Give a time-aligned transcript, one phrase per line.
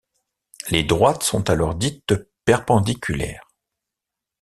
[0.71, 3.47] Les droites sont alors dites perpendiculaires.